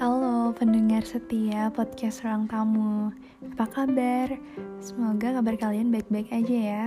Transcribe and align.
Halo 0.00 0.48
pendengar 0.56 1.04
setia 1.04 1.68
podcast 1.68 2.24
Ruang 2.24 2.48
Tamu. 2.48 3.12
Apa 3.52 3.68
kabar? 3.68 4.32
Semoga 4.80 5.36
kabar 5.36 5.60
kalian 5.60 5.92
baik-baik 5.92 6.32
aja 6.32 6.56
ya. 6.56 6.84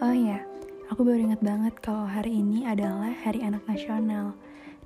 Oh 0.00 0.16
ya, 0.16 0.40
aku 0.88 1.04
baru 1.04 1.20
ingat 1.20 1.44
banget 1.44 1.76
kalau 1.84 2.08
hari 2.08 2.40
ini 2.40 2.64
adalah 2.64 3.12
Hari 3.12 3.44
Anak 3.44 3.68
Nasional. 3.68 4.32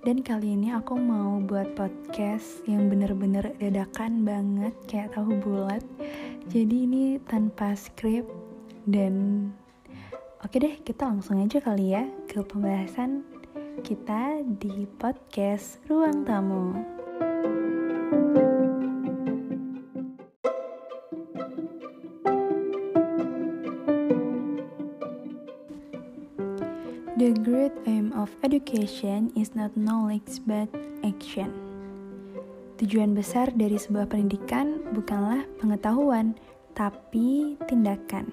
Dan 0.03 0.27
kali 0.27 0.59
ini 0.59 0.75
aku 0.75 0.99
mau 0.99 1.39
buat 1.47 1.79
podcast 1.79 2.67
yang 2.67 2.91
bener-bener 2.91 3.55
dadakan 3.63 4.27
banget 4.27 4.75
kayak 4.91 5.15
tahu 5.15 5.39
bulat. 5.39 5.87
Jadi 6.51 6.91
ini 6.91 7.23
tanpa 7.31 7.79
skrip 7.79 8.27
dan 8.91 9.47
Oke 10.47 10.63
deh, 10.63 10.79
kita 10.79 11.11
langsung 11.11 11.43
aja 11.43 11.59
kali 11.59 11.91
ya 11.91 12.07
ke 12.31 12.39
pembahasan 12.39 13.27
kita 13.83 14.47
di 14.63 14.87
podcast 14.95 15.83
Ruang 15.91 16.23
Tamu. 16.23 16.71
The 27.19 27.35
great 27.43 27.75
aim 27.91 28.15
of 28.15 28.31
education 28.47 29.35
is 29.35 29.51
not 29.59 29.75
knowledge 29.75 30.39
but 30.47 30.71
action. 31.03 31.51
Tujuan 32.79 33.19
besar 33.19 33.51
dari 33.51 33.83
sebuah 33.83 34.15
pendidikan 34.15 34.79
bukanlah 34.95 35.43
pengetahuan, 35.59 36.39
tapi 36.79 37.59
tindakan. 37.67 38.31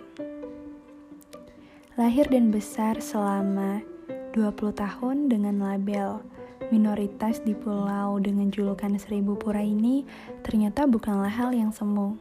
Lahir 1.94 2.26
dan 2.26 2.50
besar 2.50 2.98
selama 2.98 3.86
20 4.34 4.74
tahun 4.74 5.30
dengan 5.30 5.62
label 5.62 6.26
minoritas 6.74 7.38
di 7.46 7.54
pulau 7.54 8.18
dengan 8.18 8.50
julukan 8.50 8.98
seribu 8.98 9.38
pura 9.38 9.62
ini 9.62 10.02
ternyata 10.42 10.90
bukanlah 10.90 11.30
hal 11.30 11.54
yang 11.54 11.70
semu 11.70 12.18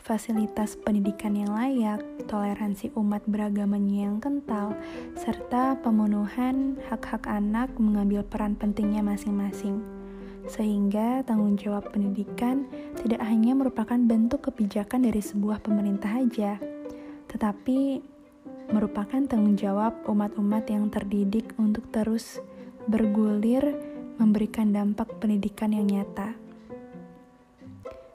fasilitas 0.00 0.80
pendidikan 0.80 1.36
yang 1.36 1.52
layak, 1.52 2.00
toleransi 2.32 2.96
umat 2.96 3.20
beragamanya 3.28 4.08
yang 4.08 4.24
kental, 4.24 4.72
serta 5.16 5.80
pemenuhan 5.84 6.80
hak-hak 6.88 7.28
anak 7.28 7.72
mengambil 7.80 8.20
peran 8.24 8.52
pentingnya 8.56 9.00
masing-masing. 9.00 9.84
Sehingga 10.44 11.24
tanggung 11.24 11.56
jawab 11.56 11.88
pendidikan 11.88 12.68
tidak 13.00 13.20
hanya 13.24 13.56
merupakan 13.56 13.96
bentuk 13.96 14.48
kebijakan 14.48 15.08
dari 15.08 15.24
sebuah 15.24 15.64
pemerintah 15.64 16.12
saja, 16.20 16.60
tetapi 17.32 18.13
merupakan 18.72 19.20
tanggung 19.26 19.58
jawab 19.58 19.92
umat-umat 20.06 20.64
yang 20.70 20.88
terdidik 20.88 21.52
untuk 21.60 21.88
terus 21.90 22.40
bergulir 22.86 23.76
memberikan 24.16 24.70
dampak 24.70 25.10
pendidikan 25.18 25.74
yang 25.74 25.90
nyata 25.90 26.44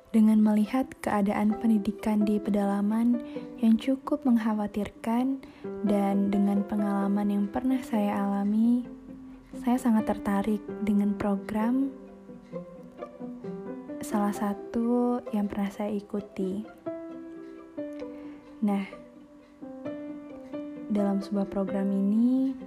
dengan 0.10 0.42
melihat 0.42 0.90
keadaan 1.06 1.54
pendidikan 1.62 2.26
di 2.26 2.42
pedalaman 2.42 3.22
yang 3.62 3.78
cukup 3.78 4.26
mengkhawatirkan 4.26 5.46
dan 5.86 6.34
dengan 6.34 6.66
pengalaman 6.66 7.30
yang 7.30 7.46
pernah 7.46 7.78
saya 7.86 8.18
alami, 8.18 8.90
saya 9.62 9.78
sangat 9.78 10.10
tertarik 10.10 10.62
dengan 10.82 11.14
program 11.14 11.94
salah 14.02 14.34
satu 14.34 15.22
yang 15.30 15.46
pernah 15.46 15.70
saya 15.70 15.94
ikuti. 15.94 16.66
Nah, 18.66 18.84
dalam 20.90 21.22
sebuah 21.22 21.46
program 21.54 21.86
ini 21.94 22.58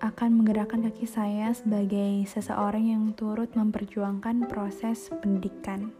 akan 0.00 0.40
menggerakkan 0.40 0.80
kaki 0.88 1.04
saya 1.04 1.52
sebagai 1.52 2.24
seseorang 2.24 2.88
yang 2.88 3.04
turut 3.12 3.52
memperjuangkan 3.52 4.48
proses 4.48 5.12
pendidikan. 5.20 5.92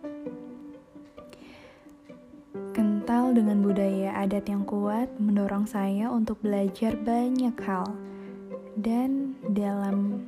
Kental 2.72 3.36
dengan 3.36 3.60
budaya 3.60 4.16
adat 4.16 4.48
yang 4.48 4.64
kuat 4.64 5.12
mendorong 5.20 5.68
saya 5.68 6.08
untuk 6.08 6.40
belajar 6.40 6.96
banyak 6.96 7.54
hal, 7.62 7.84
dan 8.80 9.36
dalam 9.52 10.24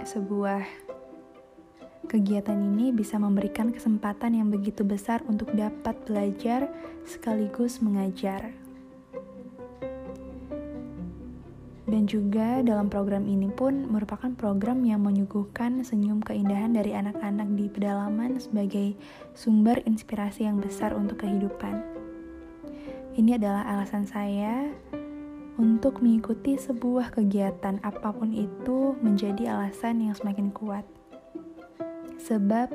sebuah 0.00 0.64
kegiatan 2.08 2.56
ini 2.56 2.94
bisa 2.94 3.20
memberikan 3.20 3.74
kesempatan 3.74 4.38
yang 4.38 4.48
begitu 4.48 4.86
besar 4.86 5.20
untuk 5.28 5.52
dapat 5.52 5.98
belajar 6.06 6.70
sekaligus 7.04 7.82
mengajar. 7.82 8.54
Dan 11.90 12.06
juga 12.06 12.62
dalam 12.62 12.86
program 12.86 13.26
ini 13.26 13.50
pun 13.50 13.90
merupakan 13.90 14.30
program 14.38 14.86
yang 14.86 15.02
menyuguhkan 15.02 15.82
senyum 15.82 16.22
keindahan 16.22 16.70
dari 16.70 16.94
anak-anak 16.94 17.50
di 17.58 17.66
pedalaman 17.66 18.38
sebagai 18.38 18.94
sumber 19.34 19.82
inspirasi 19.82 20.46
yang 20.46 20.62
besar 20.62 20.94
untuk 20.94 21.26
kehidupan. 21.26 21.82
Ini 23.18 23.42
adalah 23.42 23.66
alasan 23.66 24.06
saya 24.06 24.70
untuk 25.58 25.98
mengikuti 25.98 26.54
sebuah 26.54 27.10
kegiatan 27.10 27.82
apa 27.82 28.14
pun 28.14 28.30
itu 28.38 28.94
menjadi 29.02 29.58
alasan 29.58 29.98
yang 29.98 30.14
semakin 30.14 30.54
kuat. 30.54 30.99
Sebab 32.20 32.68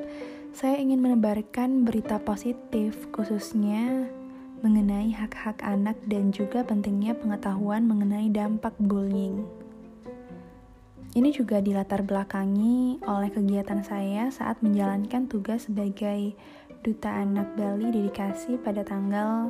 saya 0.56 0.80
ingin 0.80 1.04
menebarkan 1.04 1.84
berita 1.84 2.18
positif 2.18 3.06
khususnya 3.12 4.08
mengenai 4.64 5.12
hak-hak 5.12 5.60
anak 5.60 5.94
dan 6.08 6.32
juga 6.32 6.64
pentingnya 6.64 7.12
pengetahuan 7.14 7.84
mengenai 7.84 8.32
dampak 8.32 8.72
bullying. 8.80 9.44
Ini 11.16 11.32
juga 11.32 11.64
dilatar 11.64 12.04
belakangi 12.04 13.00
oleh 13.08 13.32
kegiatan 13.32 13.80
saya 13.80 14.28
saat 14.28 14.60
menjalankan 14.60 15.28
tugas 15.28 15.64
sebagai 15.64 16.36
Duta 16.84 17.08
Anak 17.08 17.56
Bali 17.56 17.88
dedikasi 17.88 18.60
pada 18.60 18.84
tanggal 18.84 19.48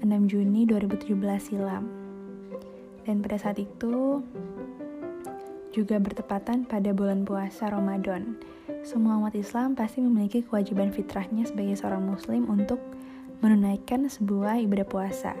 6 0.00 0.08
Juni 0.32 0.64
2017 0.64 1.12
silam. 1.40 1.84
Dan 3.04 3.20
pada 3.20 3.36
saat 3.36 3.60
itu 3.60 4.24
juga 5.76 6.00
bertepatan 6.00 6.64
pada 6.64 6.96
bulan 6.96 7.28
puasa 7.28 7.68
Ramadan. 7.68 8.40
Semua 8.80 9.20
umat 9.20 9.36
Islam 9.36 9.76
pasti 9.76 10.00
memiliki 10.00 10.40
kewajiban 10.40 10.88
fitrahnya 10.88 11.44
sebagai 11.44 11.76
seorang 11.76 12.00
muslim 12.00 12.48
untuk 12.48 12.80
menunaikan 13.44 14.08
sebuah 14.08 14.56
ibadah 14.64 14.88
puasa. 14.88 15.36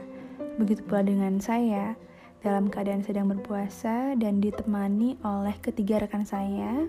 Begitu 0.60 0.84
pula 0.84 1.00
dengan 1.00 1.40
saya, 1.40 1.96
dalam 2.44 2.68
keadaan 2.68 3.00
sedang 3.00 3.32
berpuasa 3.32 4.12
dan 4.20 4.44
ditemani 4.44 5.16
oleh 5.24 5.56
ketiga 5.64 6.04
rekan 6.04 6.28
saya, 6.28 6.84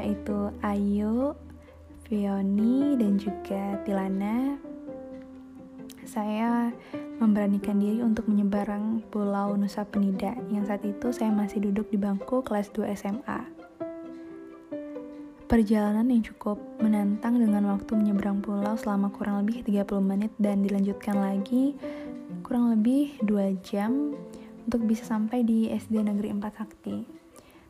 yaitu 0.00 0.48
Ayu, 0.64 1.36
Fioni, 2.08 2.96
dan 2.96 3.20
juga 3.20 3.76
Tilana. 3.84 4.56
Saya 6.08 6.72
memberanikan 7.20 7.76
diri 7.76 8.00
untuk 8.00 8.32
menyeberang 8.32 9.04
pulau 9.12 9.52
Nusa 9.60 9.84
Penida 9.84 10.32
yang 10.48 10.64
saat 10.64 10.80
itu 10.80 11.12
saya 11.12 11.28
masih 11.28 11.68
duduk 11.68 11.92
di 11.92 12.00
bangku 12.00 12.40
kelas 12.40 12.72
2 12.72 12.88
SMA. 12.96 13.44
Perjalanan 15.44 16.08
yang 16.08 16.24
cukup 16.24 16.56
menantang 16.80 17.36
dengan 17.36 17.68
waktu 17.76 17.92
menyeberang 17.92 18.40
pulau 18.40 18.72
selama 18.80 19.12
kurang 19.12 19.44
lebih 19.44 19.60
30 19.68 19.84
menit 20.00 20.32
dan 20.40 20.64
dilanjutkan 20.64 21.20
lagi 21.20 21.76
kurang 22.40 22.72
lebih 22.72 23.20
2 23.28 23.60
jam 23.60 24.16
untuk 24.64 24.88
bisa 24.88 25.04
sampai 25.04 25.44
di 25.44 25.68
SD 25.68 26.08
Negeri 26.08 26.32
4 26.32 26.40
Sakti. 26.56 27.04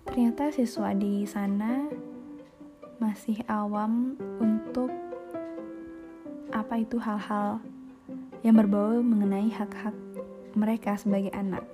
Ternyata 0.06 0.54
siswa 0.54 0.94
di 0.94 1.26
sana 1.26 1.90
masih 3.02 3.42
awam 3.50 4.14
untuk 4.38 4.94
apa 6.54 6.78
itu 6.78 7.02
hal-hal 7.02 7.58
yang 8.42 8.58
berbau 8.58 9.02
mengenai 9.02 9.50
hak-hak 9.50 9.94
mereka 10.54 10.98
sebagai 10.98 11.30
anak. 11.34 11.64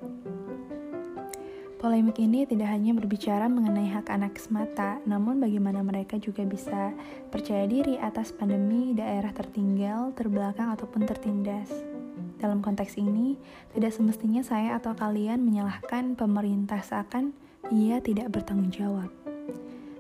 Polemik 1.85 2.17
ini 2.17 2.49
tidak 2.49 2.73
hanya 2.73 2.97
berbicara 2.97 3.45
mengenai 3.45 3.93
hak 3.93 4.09
anak 4.09 4.41
semata, 4.41 5.05
namun 5.05 5.37
bagaimana 5.37 5.85
mereka 5.85 6.17
juga 6.17 6.41
bisa 6.41 6.97
percaya 7.29 7.69
diri 7.69 8.01
atas 8.01 8.33
pandemi 8.33 8.97
daerah 8.97 9.29
tertinggal, 9.37 10.17
terbelakang, 10.17 10.73
ataupun 10.73 11.05
tertindas. 11.05 11.69
Dalam 12.41 12.65
konteks 12.65 12.97
ini, 12.97 13.37
tidak 13.77 13.93
semestinya 13.93 14.41
saya 14.41 14.81
atau 14.81 14.97
kalian 14.97 15.45
menyalahkan 15.45 16.17
pemerintah 16.17 16.81
seakan 16.81 17.37
ia 17.69 18.01
tidak 18.01 18.33
bertanggung 18.33 18.73
jawab. 18.73 19.13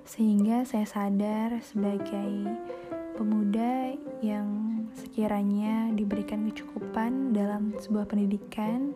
Sehingga 0.08 0.64
saya 0.64 0.88
sadar 0.88 1.60
sebagai 1.60 2.48
pemuda 3.12 3.92
yang 4.24 4.73
sekiranya 4.94 5.90
diberikan 5.92 6.46
kecukupan 6.48 7.34
dalam 7.34 7.74
sebuah 7.76 8.06
pendidikan 8.06 8.94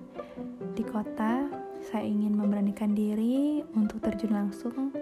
di 0.72 0.86
kota 0.86 1.50
saya 1.90 2.04
ingin 2.06 2.34
memberanikan 2.34 2.94
diri 2.94 3.62
untuk 3.74 4.02
terjun 4.02 4.34
langsung 4.34 4.94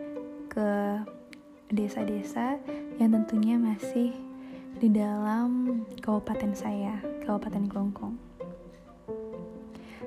ke 0.48 1.00
desa-desa 1.72 2.56
yang 2.96 3.12
tentunya 3.12 3.58
masih 3.58 4.14
di 4.76 4.92
dalam 4.92 5.82
kabupaten 6.04 6.52
saya 6.52 7.00
Kabupaten 7.24 7.64
Klungkung. 7.66 8.14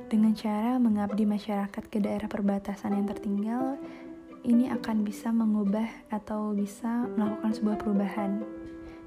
Dengan 0.09 0.33
cara 0.33 0.77
mengabdi 0.81 1.25
masyarakat 1.25 1.83
ke 1.89 2.01
daerah 2.01 2.25
perbatasan 2.25 2.97
yang 2.97 3.06
tertinggal, 3.06 3.77
ini 4.42 4.69
akan 4.74 5.06
bisa 5.06 5.30
mengubah 5.30 5.85
atau 6.09 6.53
bisa 6.53 7.06
melakukan 7.13 7.51
sebuah 7.53 7.77
perubahan. 7.77 8.42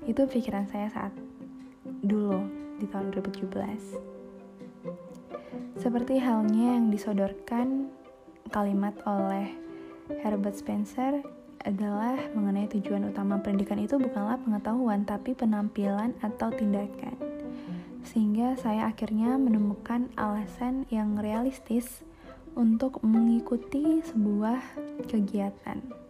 Itu 0.06 0.26
pikiran 0.30 0.66
saya 0.70 0.90
saat 0.90 1.14
dulu 2.02 2.42
di 2.82 2.86
tahun 2.90 3.14
2017. 3.14 5.78
Seperti 5.78 6.18
halnya 6.18 6.78
yang 6.78 6.90
disodorkan 6.90 7.90
kalimat 8.50 8.94
oleh 9.06 9.54
Herbert 10.22 10.58
Spencer 10.58 11.22
adalah 11.62 12.18
mengenai 12.34 12.66
tujuan 12.74 13.14
utama 13.14 13.38
pendidikan 13.38 13.78
itu 13.78 13.94
bukanlah 13.98 14.38
pengetahuan 14.42 15.06
tapi 15.06 15.32
penampilan 15.32 16.14
atau 16.20 16.50
tindakan. 16.50 17.14
Sehingga 18.02 18.58
saya 18.58 18.90
akhirnya 18.90 19.38
menemukan 19.38 20.10
alasan 20.18 20.90
yang 20.90 21.14
realistis 21.22 22.02
untuk 22.58 22.98
mengikuti 23.06 24.02
sebuah 24.02 24.58
kegiatan 25.06 26.01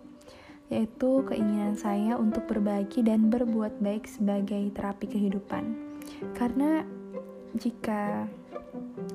yaitu 0.72 1.20
keinginan 1.28 1.76
saya 1.76 2.16
untuk 2.16 2.48
berbagi 2.48 3.04
dan 3.04 3.28
berbuat 3.28 3.84
baik 3.84 4.08
sebagai 4.08 4.72
terapi 4.72 5.04
kehidupan. 5.04 5.76
Karena 6.32 6.80
jika 7.52 8.24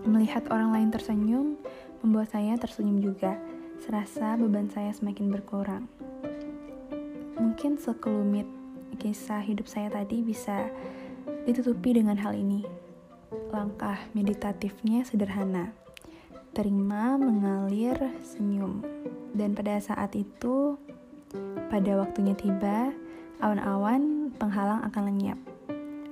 melihat 0.06 0.46
orang 0.54 0.70
lain 0.70 0.90
tersenyum, 0.94 1.58
membuat 2.06 2.30
saya 2.30 2.54
tersenyum 2.62 3.02
juga. 3.02 3.42
Serasa 3.82 4.38
beban 4.38 4.70
saya 4.70 4.94
semakin 4.94 5.34
berkurang. 5.34 5.90
Mungkin 7.38 7.82
sekelumit 7.82 8.46
kisah 8.98 9.42
hidup 9.42 9.70
saya 9.70 9.90
tadi 9.90 10.22
bisa 10.26 10.70
ditutupi 11.46 11.98
dengan 11.98 12.18
hal 12.18 12.38
ini. 12.38 12.66
Langkah 13.50 13.98
meditatifnya 14.14 15.06
sederhana. 15.06 15.74
Terima, 16.54 17.18
mengalir, 17.22 17.98
senyum. 18.26 18.82
Dan 19.38 19.54
pada 19.54 19.78
saat 19.78 20.18
itu, 20.18 20.74
pada 21.68 21.92
waktunya 22.00 22.34
tiba, 22.38 22.94
awan-awan 23.44 24.32
penghalang 24.36 24.84
akan 24.88 25.04
lenyap. 25.12 25.40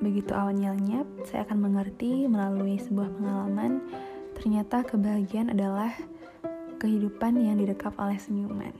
Begitu 0.04 0.36
awannya 0.36 0.76
lenyap, 0.76 1.08
saya 1.28 1.48
akan 1.48 1.72
mengerti 1.72 2.28
melalui 2.28 2.78
sebuah 2.82 3.10
pengalaman, 3.16 3.80
ternyata 4.36 4.84
kebahagiaan 4.84 5.56
adalah 5.56 5.96
kehidupan 6.78 7.40
yang 7.40 7.58
didekap 7.58 7.96
oleh 7.96 8.20
senyuman 8.20 8.76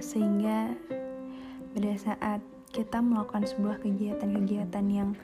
sehingga 0.00 0.74
pada 1.76 1.92
saat 2.00 2.40
kita 2.72 2.98
melakukan 2.98 3.46
sebuah 3.46 3.78
kegiatan-kegiatan 3.84 4.86
yang 4.90 5.14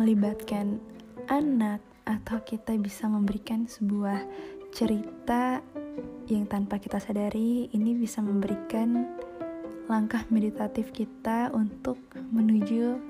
melibatkan 0.00 0.80
anak 1.28 1.84
atau 2.08 2.40
kita 2.42 2.74
bisa 2.80 3.06
memberikan 3.06 3.68
sebuah 3.68 4.24
cerita 4.72 5.60
yang 6.28 6.44
tanpa 6.44 6.76
kita 6.76 7.00
sadari 7.00 7.72
ini 7.72 7.96
bisa 7.96 8.20
memberikan 8.20 9.08
langkah 9.88 10.20
meditatif 10.28 10.92
kita 10.92 11.48
untuk 11.56 11.96
menuju 12.28 13.00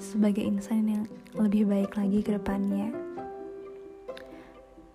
sebagai 0.00 0.40
insan 0.40 0.88
yang 0.88 1.04
lebih 1.36 1.68
baik 1.68 1.92
lagi 1.98 2.24
ke 2.24 2.38
depannya. 2.38 2.88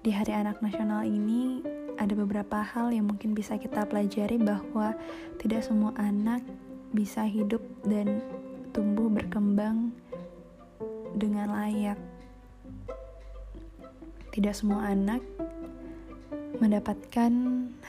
Di 0.04 0.12
Hari 0.12 0.34
Anak 0.36 0.60
Nasional 0.60 1.08
ini, 1.08 1.64
ada 1.96 2.12
beberapa 2.18 2.60
hal 2.60 2.92
yang 2.92 3.08
mungkin 3.08 3.38
bisa 3.38 3.56
kita 3.56 3.86
pelajari 3.86 4.42
bahwa 4.42 4.98
tidak 5.40 5.62
semua 5.64 5.94
anak 5.96 6.42
bisa 6.92 7.24
hidup 7.24 7.62
dan 7.86 8.20
tumbuh 8.74 9.08
berkembang 9.08 9.94
dengan 11.14 11.54
layak. 11.54 12.00
Tidak 14.34 14.52
semua 14.58 14.90
anak 14.90 15.22
mendapatkan 16.58 17.32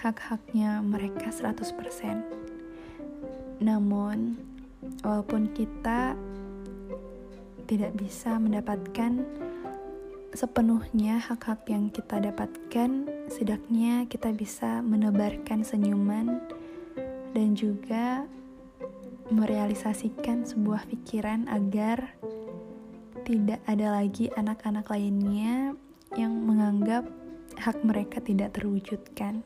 hak-haknya 0.01 0.81
mereka 0.81 1.29
100%. 1.29 2.25
Namun, 3.61 4.37
walaupun 5.05 5.53
kita 5.53 6.17
tidak 7.65 7.93
bisa 7.97 8.37
mendapatkan 8.37 9.25
sepenuhnya 10.35 11.23
hak-hak 11.23 11.65
yang 11.71 11.89
kita 11.89 12.21
dapatkan, 12.21 13.07
setidaknya 13.31 14.05
kita 14.11 14.35
bisa 14.35 14.83
menebarkan 14.83 15.63
senyuman 15.63 16.43
dan 17.33 17.55
juga 17.57 18.27
merealisasikan 19.33 20.45
sebuah 20.45 20.85
pikiran 20.91 21.49
agar 21.49 22.13
tidak 23.25 23.65
ada 23.65 23.97
lagi 23.97 24.29
anak-anak 24.37 24.85
lainnya 24.93 25.73
yang 26.13 26.35
menganggap 26.45 27.09
hak 27.59 27.83
mereka 27.87 28.23
tidak 28.23 28.57
terwujudkan. 28.57 29.43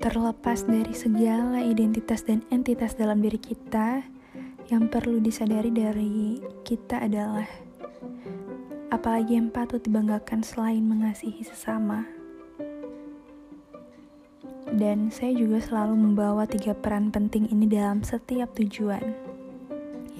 Terlepas 0.00 0.66
dari 0.66 0.96
segala 0.96 1.62
identitas 1.62 2.26
dan 2.26 2.42
entitas 2.50 2.98
dalam 2.98 3.22
diri 3.22 3.38
kita, 3.38 4.02
yang 4.70 4.86
perlu 4.86 5.18
disadari 5.18 5.74
dari 5.74 6.38
kita 6.62 7.02
adalah 7.02 7.46
apalagi 8.94 9.34
yang 9.34 9.50
patut 9.50 9.82
dibanggakan 9.82 10.46
selain 10.46 10.86
mengasihi 10.86 11.42
sesama. 11.42 12.06
Dan 14.68 15.08
saya 15.08 15.32
juga 15.32 15.64
selalu 15.64 15.96
membawa 15.96 16.44
tiga 16.44 16.76
peran 16.76 17.08
penting 17.08 17.48
ini 17.48 17.64
dalam 17.64 18.04
setiap 18.04 18.52
tujuan, 18.52 19.02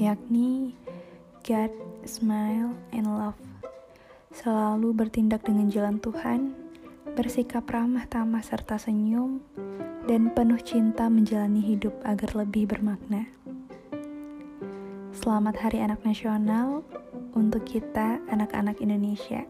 yakni 0.01 0.73
God, 1.45 1.73
Smile, 2.09 2.73
and 2.97 3.05
Love. 3.05 3.37
Selalu 4.33 4.97
bertindak 4.97 5.45
dengan 5.45 5.69
jalan 5.69 6.01
Tuhan, 6.01 6.57
bersikap 7.13 7.69
ramah 7.69 8.09
tamah 8.09 8.41
serta 8.41 8.81
senyum, 8.81 9.45
dan 10.09 10.33
penuh 10.33 10.59
cinta 10.65 11.13
menjalani 11.13 11.61
hidup 11.61 11.93
agar 12.09 12.33
lebih 12.41 12.71
bermakna. 12.71 13.29
Selamat 15.13 15.61
Hari 15.61 15.85
Anak 15.85 16.01
Nasional 16.03 16.81
untuk 17.37 17.63
kita, 17.69 18.19
anak-anak 18.33 18.81
Indonesia. 18.81 19.45